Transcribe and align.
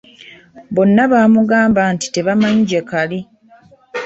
Bonna 0.75 1.03
bamugamba 1.11 1.81
nti 1.93 2.07
tebamanyi 2.13 2.61
gye 2.69 2.81
kali. 2.89 3.19